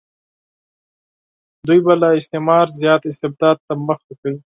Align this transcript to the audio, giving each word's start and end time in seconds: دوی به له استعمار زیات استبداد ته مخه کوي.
دوی 1.67 1.79
به 1.85 1.93
له 2.01 2.07
استعمار 2.19 2.67
زیات 2.81 3.01
استبداد 3.11 3.57
ته 3.65 3.73
مخه 3.87 4.13
کوي. 4.21 4.39